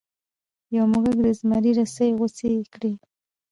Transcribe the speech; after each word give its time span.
یو 0.75 0.85
موږک 0.93 1.17
د 1.25 1.27
زمري 1.39 1.71
رسۍ 1.79 2.09
غوڅې 2.17 2.51
کړې. 2.73 2.93